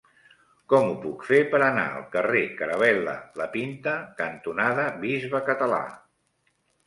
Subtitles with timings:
[0.71, 3.93] Com ho puc fer per anar al carrer Caravel·la La Pinta
[4.23, 5.83] cantonada Bisbe Català?